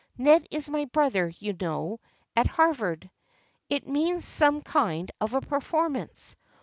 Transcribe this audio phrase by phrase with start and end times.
[0.17, 1.99] Ned is my brother, you know,
[2.35, 3.11] at Harvard.
[3.69, 6.35] It means some kind of a performance.